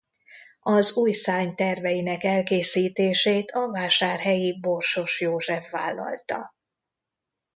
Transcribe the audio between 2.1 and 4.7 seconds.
elkészítését a vásárhelyi